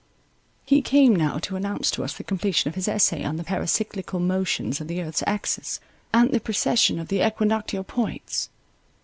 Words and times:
He 0.65 0.81
came 0.81 1.15
now 1.15 1.37
to 1.37 1.55
announce 1.55 1.91
to 1.91 2.03
us 2.03 2.15
the 2.17 2.23
completion 2.23 2.67
of 2.67 2.73
his 2.73 2.87
Essay 2.87 3.23
on 3.23 3.35
the 3.35 3.43
Pericyclical 3.43 4.19
Motions 4.19 4.81
of 4.81 4.87
the 4.87 4.99
Earth's 4.99 5.21
Axis, 5.27 5.79
and 6.11 6.31
the 6.31 6.39
precession 6.39 6.97
of 6.97 7.09
the 7.09 7.23
equinoctial 7.23 7.83
points. 7.83 8.49